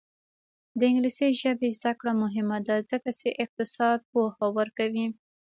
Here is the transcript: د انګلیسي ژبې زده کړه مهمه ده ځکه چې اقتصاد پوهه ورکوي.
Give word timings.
د 0.77 0.79
انګلیسي 0.89 1.29
ژبې 1.41 1.69
زده 1.79 1.91
کړه 1.99 2.11
مهمه 2.23 2.57
ده 2.67 2.75
ځکه 2.91 3.09
چې 3.19 3.37
اقتصاد 3.43 3.99
پوهه 4.11 4.47
ورکوي. 4.57 5.07